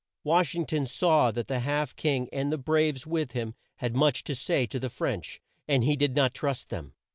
Wash 0.23 0.55
ing 0.55 0.65
ton 0.65 0.87
saw 0.87 1.29
that 1.29 1.47
the 1.47 1.59
Half 1.59 1.95
King 1.95 2.27
and 2.33 2.51
the 2.51 2.57
braves 2.57 3.05
with 3.05 3.33
him 3.33 3.53
had 3.75 3.95
much 3.95 4.23
to 4.23 4.33
say 4.33 4.65
to 4.65 4.79
the 4.79 4.89
French, 4.89 5.39
and 5.67 5.83
he 5.83 5.95
did 5.95 6.15
not 6.15 6.33
trust 6.33 6.69
them. 6.69 6.95